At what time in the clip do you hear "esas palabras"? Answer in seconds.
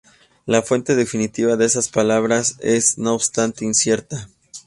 1.65-2.55